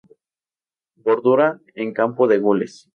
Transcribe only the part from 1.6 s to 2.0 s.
en